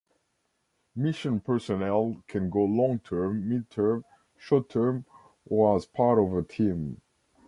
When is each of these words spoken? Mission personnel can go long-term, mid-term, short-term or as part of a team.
Mission 0.95 1.39
personnel 1.39 2.23
can 2.27 2.49
go 2.49 2.63
long-term, 2.63 3.47
mid-term, 3.47 4.03
short-term 4.35 5.05
or 5.45 5.75
as 5.75 5.85
part 5.85 6.17
of 6.17 6.35
a 6.35 6.41
team. 6.41 6.99